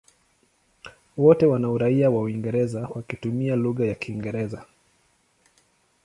[1.17, 4.65] Wote wana uraia wa Uingereza wakitumia lugha ya Kiingereza.